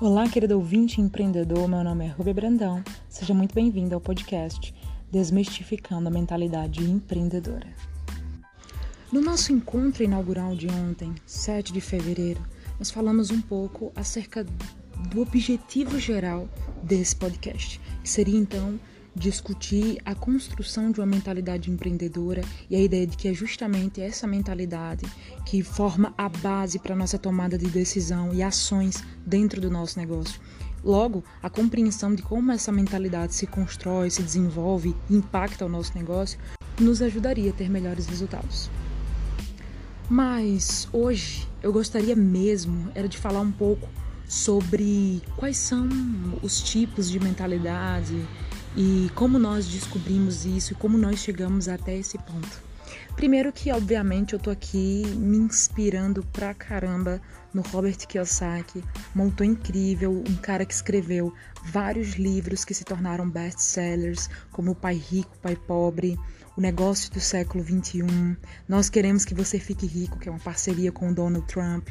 [0.00, 2.84] Olá, querido ouvinte e empreendedor, meu nome é Rubia Brandão.
[3.08, 4.72] Seja muito bem-vindo ao podcast
[5.10, 7.66] Desmistificando a Mentalidade Empreendedora.
[9.12, 12.40] No nosso encontro inaugural de ontem, 7 de fevereiro,
[12.78, 14.44] nós falamos um pouco acerca
[15.10, 16.48] do objetivo geral
[16.80, 18.78] desse podcast, que seria então
[19.18, 24.26] discutir a construção de uma mentalidade empreendedora e a ideia de que é justamente essa
[24.26, 25.04] mentalidade
[25.44, 30.40] que forma a base para nossa tomada de decisão e ações dentro do nosso negócio.
[30.84, 35.96] Logo, a compreensão de como essa mentalidade se constrói, se desenvolve e impacta o nosso
[35.96, 36.38] negócio
[36.80, 38.70] nos ajudaria a ter melhores resultados.
[40.08, 43.88] Mas hoje eu gostaria mesmo era de falar um pouco
[44.26, 45.88] sobre quais são
[46.42, 48.26] os tipos de mentalidade
[48.76, 52.68] e como nós descobrimos isso e como nós chegamos até esse ponto.
[53.16, 57.20] Primeiro que, obviamente, eu tô aqui me inspirando pra caramba
[57.52, 58.84] no Robert Kiyosaki,
[59.16, 61.34] um autor incrível, um cara que escreveu
[61.64, 66.16] vários livros que se tornaram best-sellers, como O Pai Rico, Pai Pobre,
[66.56, 68.36] O Negócio do Século XXI,
[68.68, 71.88] Nós Queremos Que Você Fique Rico, que é uma parceria com o Donald Trump.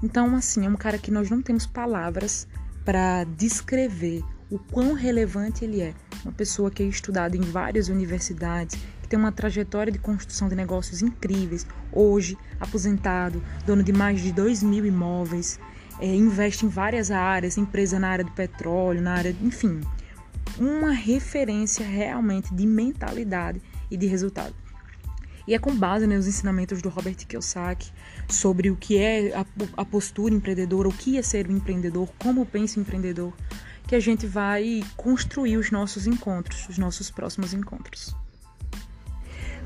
[0.00, 2.46] Então, assim, é um cara que nós não temos palavras
[2.84, 5.94] para descrever o quão relevante ele é.
[6.24, 10.54] Uma pessoa que é estudada em várias universidades, que tem uma trajetória de construção de
[10.54, 15.58] negócios incríveis, hoje aposentado, dono de mais de 2 mil imóveis,
[16.00, 19.80] é, investe em várias áreas, empresa na área do petróleo, na área, enfim,
[20.58, 24.54] uma referência realmente de mentalidade e de resultado.
[25.46, 27.90] E é com base nos né, ensinamentos do Robert Kiyosaki
[28.28, 29.46] sobre o que é a,
[29.78, 33.32] a postura empreendedora, o que é ser um empreendedor, como pensa o empreendedor,
[33.88, 38.14] que a gente vai construir os nossos encontros, os nossos próximos encontros.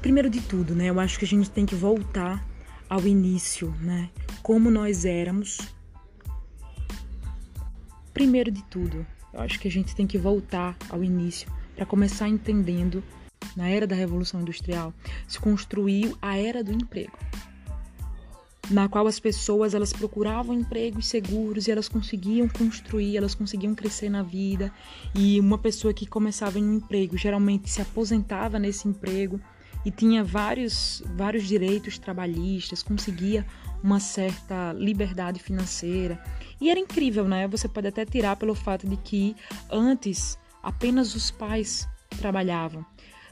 [0.01, 2.47] Primeiro de tudo, né, eu acho que a gente tem que voltar
[2.89, 4.09] ao início, né?
[4.41, 5.59] Como nós éramos.
[8.14, 12.29] Primeiro de tudo, eu acho que a gente tem que voltar ao início para começar
[12.29, 13.02] entendendo
[13.57, 14.95] na era da revolução industrial
[15.27, 17.19] se construiu a era do emprego
[18.72, 24.08] na qual as pessoas elas procuravam empregos seguros e elas conseguiam construir, elas conseguiam crescer
[24.08, 24.72] na vida.
[25.14, 29.40] E uma pessoa que começava em um emprego geralmente se aposentava nesse emprego
[29.84, 33.46] e tinha vários vários direitos trabalhistas, conseguia
[33.83, 36.22] uma certa liberdade financeira.
[36.60, 37.48] E era incrível, né?
[37.48, 39.36] Você pode até tirar pelo fato de que
[39.70, 42.86] antes apenas os pais trabalhavam.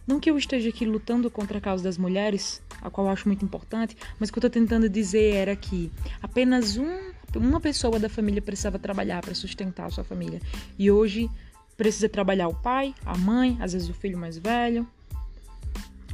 [0.06, 3.28] Não que eu esteja aqui lutando contra a causa das mulheres, a qual eu acho
[3.28, 5.90] muito importante, mas o que eu estou tentando dizer era que
[6.22, 10.40] apenas um, uma pessoa da família precisava trabalhar para sustentar a sua família.
[10.78, 11.30] E hoje
[11.76, 14.86] precisa trabalhar o pai, a mãe, às vezes o filho mais velho.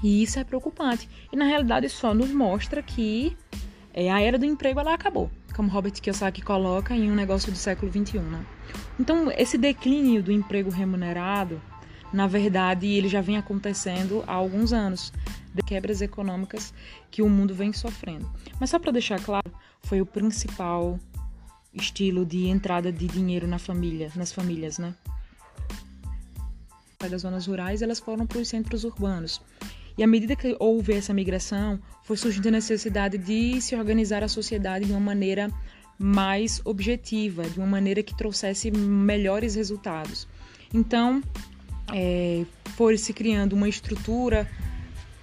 [0.02, 1.08] E isso é preocupante.
[1.32, 3.36] E na realidade só nos mostra que
[3.92, 7.56] é, a era do emprego ela acabou, como Robert Kiyosaki coloca em um negócio do
[7.56, 8.22] século 21.
[8.22, 8.44] Né?
[9.00, 11.60] Então esse declínio do emprego remunerado
[12.12, 15.12] na verdade, ele já vem acontecendo há alguns anos,
[15.54, 16.72] de quebras econômicas
[17.10, 18.30] que o mundo vem sofrendo.
[18.60, 19.50] Mas só para deixar claro,
[19.82, 20.98] foi o principal
[21.72, 24.94] estilo de entrada de dinheiro na família, nas famílias, né?
[27.10, 29.40] Das zonas rurais, elas foram para os centros urbanos.
[29.96, 34.28] E à medida que houve essa migração, foi surgindo a necessidade de se organizar a
[34.28, 35.50] sociedade de uma maneira
[35.98, 40.28] mais objetiva, de uma maneira que trouxesse melhores resultados.
[40.74, 41.22] Então,
[41.92, 42.44] é,
[42.76, 44.48] foi se criando uma estrutura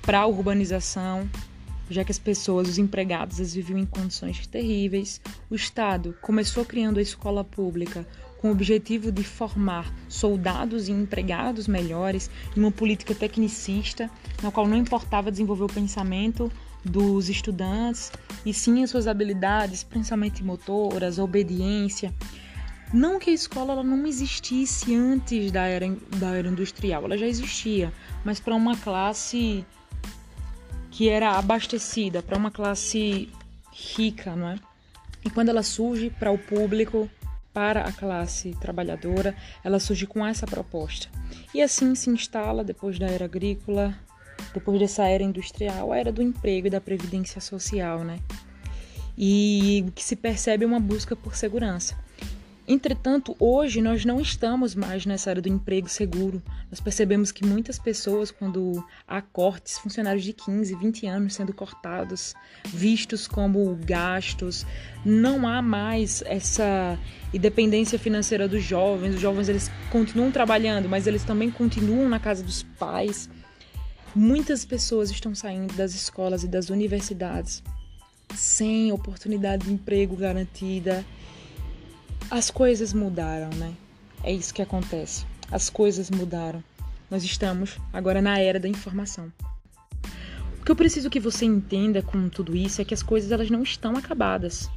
[0.02, 1.30] para a urbanização,
[1.90, 5.22] já que as pessoas, os empregados, eles viviam em condições terríveis.
[5.50, 8.06] O Estado começou criando a escola pública
[8.40, 14.10] com o objetivo de formar soldados e empregados melhores, em uma política tecnicista,
[14.42, 16.52] na qual não importava desenvolver o pensamento
[16.84, 18.12] dos estudantes,
[18.46, 22.14] e sim as suas habilidades, principalmente motoras, obediência,
[22.94, 27.26] não que a escola ela não existisse antes da era, da era industrial, ela já
[27.26, 27.92] existia,
[28.24, 29.66] mas para uma classe
[30.92, 33.28] que era abastecida, para uma classe
[33.72, 34.60] rica, não é?
[35.26, 37.10] E quando ela surge para o público,
[37.52, 41.08] para a classe trabalhadora, ela surge com essa proposta.
[41.54, 43.96] E assim se instala depois da era agrícola,
[44.54, 48.20] depois dessa era industrial, a era do emprego e da previdência social, né?
[49.18, 51.96] E o que se percebe é uma busca por segurança.
[52.66, 56.42] Entretanto, hoje nós não estamos mais nessa área do emprego seguro.
[56.72, 62.34] Nós percebemos que muitas pessoas, quando há cortes, funcionários de 15, 20 anos sendo cortados,
[62.66, 64.66] vistos como gastos,
[65.06, 66.98] não há mais essa
[67.34, 69.16] independência financeira dos jovens.
[69.16, 73.30] Os jovens eles continuam trabalhando, mas eles também continuam na casa dos pais.
[74.16, 77.62] Muitas pessoas estão saindo das escolas e das universidades
[78.34, 81.06] sem oportunidade de emprego garantida
[82.36, 83.76] As coisas mudaram, né?
[84.24, 85.24] É isso que acontece.
[85.52, 86.64] As coisas mudaram.
[87.08, 89.32] Nós estamos agora na era da informação.
[90.60, 93.52] O que eu preciso que você entenda com tudo isso é que as coisas elas
[93.52, 94.68] não estão acabadas.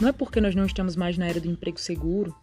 [0.00, 2.34] Não é porque nós não estamos mais na era do emprego seguro,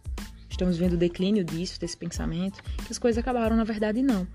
[0.48, 4.26] estamos vendo o declínio disso, desse pensamento, que as coisas acabaram, na verdade não.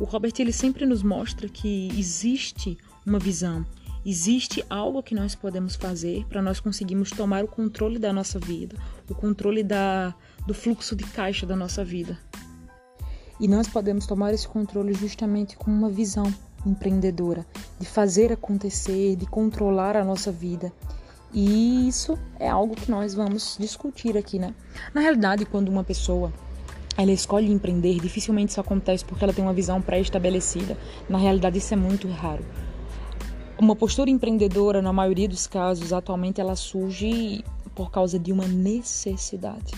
[0.00, 3.66] O Robert ele sempre nos mostra que existe uma visão,
[4.04, 8.76] existe algo que nós podemos fazer para nós conseguirmos tomar o controle da nossa vida,
[9.08, 10.14] o controle da,
[10.46, 12.18] do fluxo de caixa da nossa vida.
[13.40, 16.32] E nós podemos tomar esse controle justamente com uma visão,
[16.64, 17.44] empreendedora,
[17.78, 20.72] de fazer acontecer, de controlar a nossa vida.
[21.32, 24.54] E isso é algo que nós vamos discutir aqui, né?
[24.94, 26.32] Na realidade, quando uma pessoa
[26.96, 30.78] ela escolhe empreender, dificilmente isso acontece porque ela tem uma visão pré-estabelecida.
[31.08, 32.44] Na realidade, isso é muito raro.
[33.58, 39.72] Uma postura empreendedora, na maioria dos casos, atualmente ela surge por causa de uma necessidade.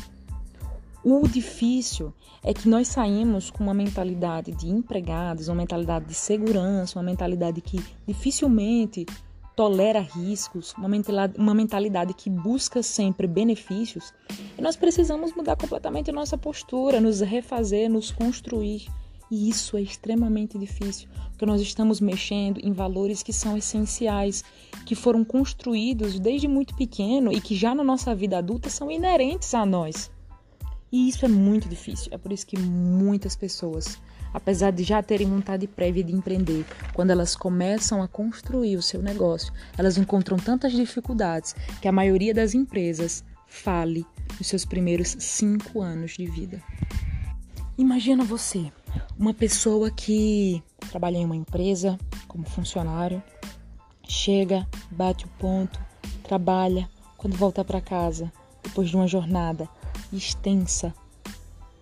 [1.04, 2.12] O difícil
[2.42, 7.60] é que nós saímos com uma mentalidade de empregados, uma mentalidade de segurança, uma mentalidade
[7.60, 9.06] que dificilmente
[9.54, 14.12] tolera riscos, uma mentalidade, uma mentalidade que busca sempre benefícios,
[14.58, 18.86] e nós precisamos mudar completamente a nossa postura, nos refazer, nos construir.
[19.30, 24.44] E isso é extremamente difícil, porque nós estamos mexendo em valores que são essenciais,
[24.84, 29.52] que foram construídos desde muito pequeno e que já na nossa vida adulta são inerentes
[29.52, 30.10] a nós.
[30.92, 32.08] E isso é muito difícil.
[32.12, 33.98] É por isso que muitas pessoas,
[34.32, 36.64] apesar de já terem vontade prévia de empreender,
[36.94, 42.32] quando elas começam a construir o seu negócio, elas encontram tantas dificuldades que a maioria
[42.32, 44.06] das empresas fale
[44.38, 46.62] nos seus primeiros cinco anos de vida.
[47.76, 48.72] Imagina você,
[49.18, 51.98] uma pessoa que trabalha em uma empresa
[52.28, 53.22] como funcionário,
[54.08, 55.80] chega, bate o ponto,
[56.22, 58.32] trabalha, quando volta para casa,
[58.62, 59.68] depois de uma jornada,
[60.12, 60.94] extensa.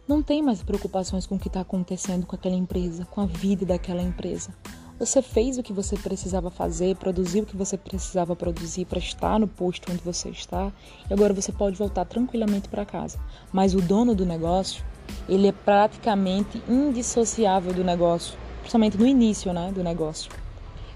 [0.07, 3.65] Não tem mais preocupações com o que está acontecendo com aquela empresa, com a vida
[3.65, 4.55] daquela empresa.
[4.97, 9.41] Você fez o que você precisava fazer, produziu o que você precisava produzir para estar
[9.41, 10.71] no posto onde você está,
[11.11, 13.19] e agora você pode voltar tranquilamente para casa.
[13.53, 14.85] Mas o dono do negócio,
[15.29, 20.31] ele é praticamente indissociável do negócio, principalmente no início, né, do negócio.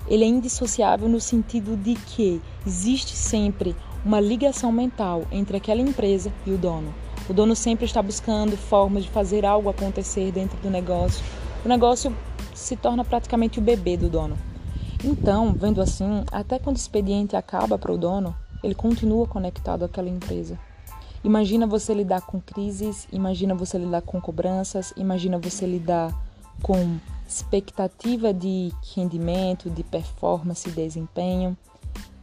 [0.07, 3.75] Ele é indissociável no sentido de que existe sempre
[4.05, 6.95] uma ligação mental entre aquela empresa e o dono.
[7.29, 11.23] O dono sempre está buscando formas de fazer algo acontecer dentro do negócio.
[11.65, 12.15] O negócio
[12.59, 14.37] se torna praticamente o bebê do dono.
[15.05, 20.09] Então, vendo assim, até quando o expediente acaba para o dono, ele continua conectado àquela
[20.09, 20.59] empresa.
[21.23, 26.13] Imagina você lidar com crises, imagina você lidar com cobranças, imagina você lidar
[26.63, 31.57] com expectativa de rendimento, de performance, desempenho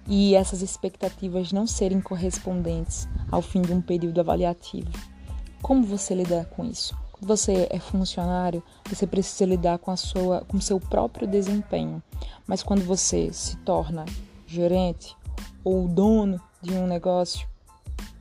[0.08, 4.92] e essas expectativas não serem correspondentes ao fim de um período avaliativo.
[5.62, 7.05] Como você lidar com isso?
[7.26, 12.02] Você é funcionário, você precisa lidar com a sua com seu próprio desempenho.
[12.46, 14.06] Mas quando você se torna
[14.46, 15.18] gerente
[15.64, 17.48] ou dono de um negócio,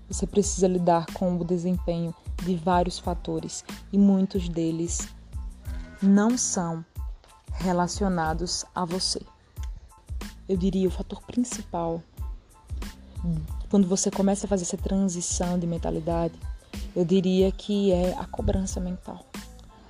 [0.09, 5.07] você precisa lidar com o desempenho de vários fatores e muitos deles
[6.03, 6.85] não são
[7.53, 9.21] relacionados a você
[10.49, 12.03] eu diria, o fator principal
[13.71, 16.35] quando você começa a fazer essa transição de mentalidade,
[16.95, 19.25] eu diria que é a cobrança mental.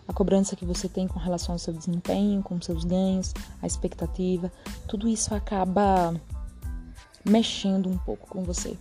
[0.07, 4.53] A cobrança que você tem com relação ao seu desempenho, com seus ganhos, a expectativa,
[4.87, 6.15] tudo isso acaba
[7.25, 8.77] mexendo um pouco com você.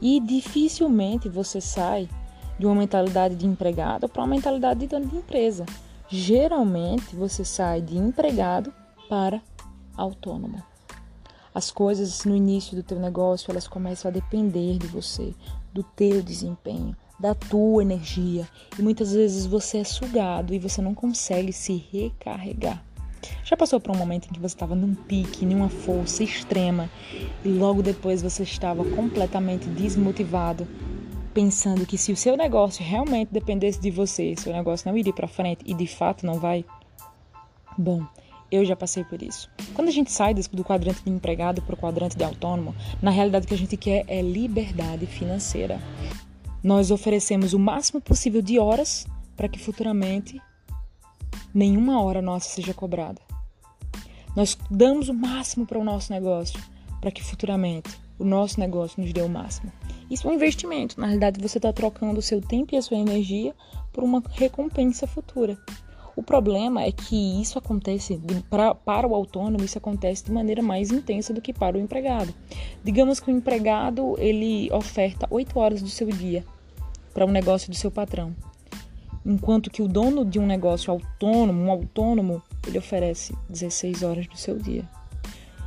[0.00, 2.08] E dificilmente você sai
[2.58, 5.66] de uma mentalidade de empregado para uma mentalidade de dono de empresa.
[6.08, 8.72] Geralmente você sai de empregado
[9.08, 9.42] para
[9.96, 10.62] autônomo.
[11.54, 15.34] As coisas no início do teu negócio, elas começam a depender de você,
[15.72, 18.48] do teu desempenho, da tua energia.
[18.76, 22.82] E muitas vezes você é sugado e você não consegue se recarregar.
[23.44, 26.90] Já passou por um momento em que você estava num pique, numa força extrema,
[27.44, 30.66] e logo depois você estava completamente desmotivado,
[31.32, 35.28] pensando que se o seu negócio realmente dependesse de você, seu negócio não iria para
[35.28, 36.64] frente e de fato não vai?
[37.78, 38.04] Bom,
[38.50, 39.48] eu já passei por isso.
[39.74, 43.44] Quando a gente sai do quadrante de empregado para o quadrante de autônomo, na realidade
[43.44, 45.80] o que a gente quer é liberdade financeira.
[46.62, 50.40] Nós oferecemos o máximo possível de horas para que futuramente
[51.52, 53.20] nenhuma hora nossa seja cobrada.
[54.36, 56.58] Nós damos o máximo para o nosso negócio
[57.02, 59.72] para que futuramente o nosso negócio nos dê o máximo.
[60.08, 60.98] Isso é um investimento.
[61.00, 63.52] Na realidade, você está trocando o seu tempo e a sua energia
[63.92, 65.58] por uma recompensa futura.
[66.14, 70.62] O problema é que isso acontece de, pra, para o autônomo, isso acontece de maneira
[70.62, 72.34] mais intensa do que para o empregado.
[72.84, 76.44] Digamos que o empregado ele oferta 8 horas do seu dia
[77.14, 78.34] para um negócio do seu patrão.
[79.24, 84.36] Enquanto que o dono de um negócio autônomo, um autônomo, ele oferece 16 horas do
[84.36, 84.84] seu dia.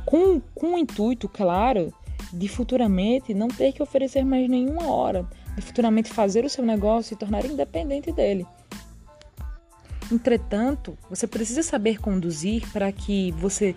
[0.04, 1.92] Com, com o intuito, claro,
[2.32, 5.26] de futuramente não ter que oferecer mais nenhuma hora,
[5.56, 8.46] de futuramente fazer o seu negócio e tornar independente dele.
[10.10, 13.74] Entretanto, você precisa saber conduzir para que você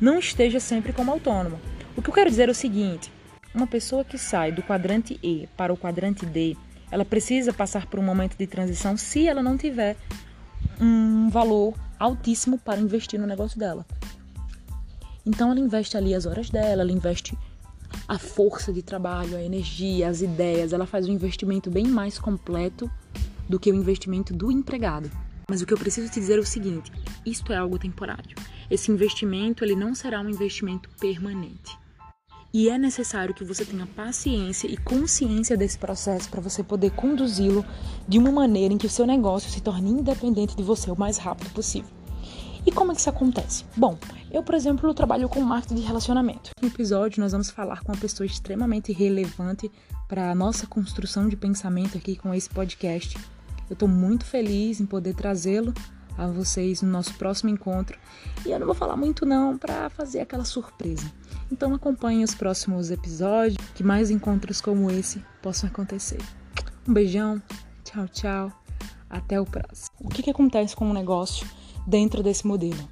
[0.00, 1.58] não esteja sempre como autônomo.
[1.96, 3.12] O que eu quero dizer é o seguinte:
[3.54, 6.56] uma pessoa que sai do quadrante E para o quadrante D,
[6.90, 9.96] ela precisa passar por um momento de transição se ela não tiver
[10.80, 13.86] um valor altíssimo para investir no negócio dela.
[15.24, 17.36] Então ela investe ali as horas dela, ela investe
[18.08, 22.90] a força de trabalho, a energia, as ideias, ela faz um investimento bem mais completo
[23.48, 25.10] do que o investimento do empregado.
[25.50, 26.92] Mas o que eu preciso te dizer é o seguinte:
[27.26, 28.36] isto é algo temporário.
[28.70, 31.76] Esse investimento ele não será um investimento permanente.
[32.54, 37.64] E é necessário que você tenha paciência e consciência desse processo para você poder conduzi-lo
[38.06, 41.18] de uma maneira em que o seu negócio se torne independente de você o mais
[41.18, 41.90] rápido possível.
[42.64, 43.64] E como é que isso acontece?
[43.76, 43.98] Bom,
[44.30, 46.50] eu, por exemplo, trabalho com marketing de relacionamento.
[46.62, 49.68] No episódio, nós vamos falar com uma pessoa extremamente relevante
[50.06, 53.16] para a nossa construção de pensamento aqui com esse podcast.
[53.70, 55.72] Eu estou muito feliz em poder trazê-lo
[56.18, 57.96] a vocês no nosso próximo encontro.
[58.44, 61.10] E eu não vou falar muito não para fazer aquela surpresa.
[61.50, 66.20] Então acompanhe os próximos episódios, que mais encontros como esse possam acontecer.
[66.86, 67.40] Um beijão,
[67.84, 68.52] tchau, tchau,
[69.08, 69.90] até o próximo.
[70.00, 71.46] O que, que acontece com o negócio
[71.86, 72.88] dentro desse modelo?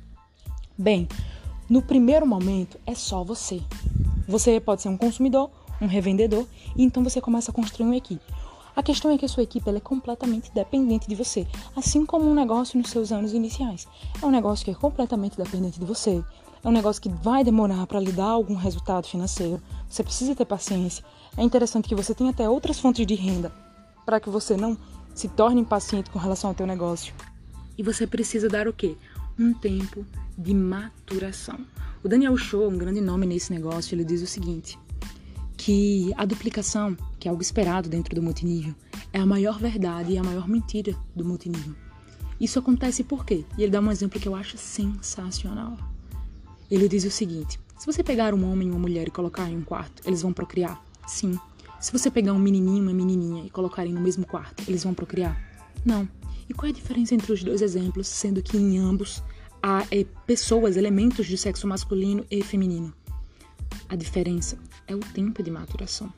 [0.78, 1.08] Bem,
[1.68, 3.60] no primeiro momento é só você.
[4.28, 8.24] Você pode ser um consumidor, um revendedor, e então você começa a construir uma equipe.
[8.78, 11.44] A questão é que a sua equipe é completamente dependente de você,
[11.74, 13.88] assim como um negócio nos seus anos iniciais.
[14.22, 16.22] É um negócio que é completamente dependente de você,
[16.62, 19.60] é um negócio que vai demorar para lhe dar algum resultado financeiro.
[19.88, 21.04] Você precisa ter paciência.
[21.36, 23.50] É interessante que você tenha até outras fontes de renda
[24.06, 24.78] para que você não
[25.12, 27.12] se torne impaciente com relação ao teu negócio.
[27.76, 28.96] E você precisa dar o quê?
[29.36, 30.06] Um tempo
[30.38, 31.58] de maturação.
[32.04, 34.78] O Daniel Show, um grande nome nesse negócio, ele diz o seguinte:
[35.58, 38.74] que a duplicação, que é algo esperado dentro do multinível,
[39.12, 41.74] é a maior verdade e a maior mentira do multinível.
[42.40, 43.44] Isso acontece por quê?
[43.58, 45.76] E ele dá um exemplo que eu acho sensacional.
[46.70, 49.56] Ele diz o seguinte: se você pegar um homem e uma mulher e colocar em
[49.56, 50.80] um quarto, eles vão procriar?
[51.06, 51.38] Sim.
[51.80, 54.94] Se você pegar um menininho e uma menininha e colocarem no mesmo quarto, eles vão
[54.94, 55.36] procriar?
[55.84, 56.08] Não.
[56.48, 59.22] E qual é a diferença entre os dois exemplos, sendo que em ambos
[59.60, 62.94] há é, pessoas, elementos de sexo masculino e feminino?
[63.88, 64.56] A diferença
[64.88, 66.12] é o tempo de maturação.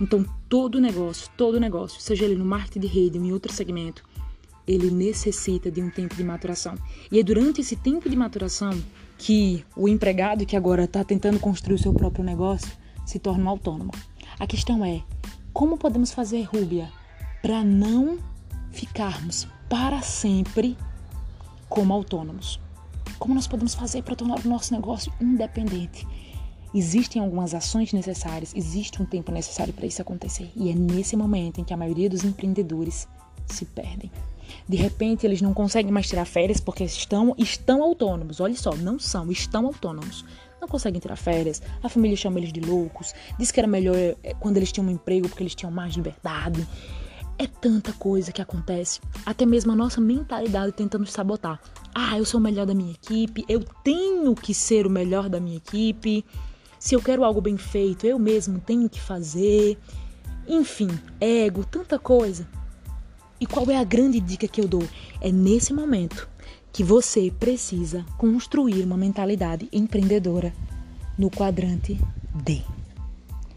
[0.00, 4.02] Então, todo negócio, todo negócio, seja ele no marketing de rede ou em outro segmento,
[4.66, 6.74] ele necessita de um tempo de maturação.
[7.12, 8.72] E é durante esse tempo de maturação
[9.18, 12.72] que o empregado que agora está tentando construir o seu próprio negócio
[13.04, 13.92] se torna autônomo.
[14.38, 15.02] A questão é
[15.52, 16.90] como podemos fazer, Rúbia,
[17.42, 18.18] para não
[18.72, 20.76] ficarmos para sempre
[21.68, 22.60] como autônomos?
[23.18, 26.06] Como nós podemos fazer para tornar o nosso negócio independente?
[26.74, 30.50] Existem algumas ações necessárias, existe um tempo necessário para isso acontecer.
[30.56, 33.06] E é nesse momento em que a maioria dos empreendedores
[33.46, 34.10] se perdem.
[34.68, 38.40] De repente, eles não conseguem mais tirar férias porque estão, estão autônomos.
[38.40, 40.24] Olha só, não são, estão autônomos.
[40.60, 41.62] Não conseguem tirar férias.
[41.82, 43.14] A família chama eles de loucos.
[43.38, 46.66] Diz que era melhor eh, quando eles tinham um emprego porque eles tinham mais liberdade.
[47.38, 49.00] É tanta coisa que acontece.
[49.26, 51.60] Até mesmo a nossa mentalidade tentando sabotar.
[51.94, 53.44] Ah, eu sou o melhor da minha equipe.
[53.48, 56.24] Eu tenho que ser o melhor da minha equipe.
[56.84, 59.78] Se eu quero algo bem feito, eu mesmo tenho que fazer.
[60.46, 62.46] Enfim, ego, tanta coisa.
[63.40, 64.86] E qual é a grande dica que eu dou?
[65.18, 66.28] É nesse momento
[66.70, 70.52] que você precisa construir uma mentalidade empreendedora
[71.16, 71.98] no quadrante
[72.34, 72.60] D.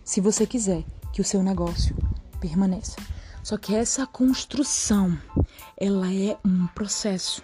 [0.06, 1.98] Se você quiser que o seu negócio
[2.40, 2.96] permaneça.
[3.44, 5.20] Só que essa construção,
[5.76, 7.44] ela é um processo.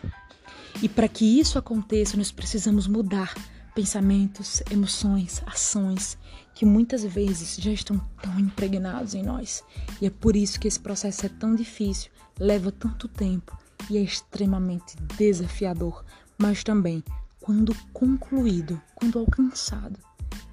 [0.81, 3.33] E para que isso aconteça, nós precisamos mudar
[3.73, 6.17] pensamentos, emoções, ações
[6.53, 9.63] que muitas vezes já estão tão impregnados em nós.
[10.01, 13.57] E é por isso que esse processo é tão difícil, leva tanto tempo
[13.89, 16.05] e é extremamente desafiador,
[16.37, 17.03] mas também,
[17.39, 19.99] quando concluído, quando alcançado,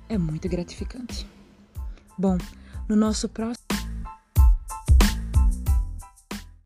[0.09, 1.27] é muito gratificante.
[2.19, 2.37] Bom,
[2.89, 3.80] no nosso próximo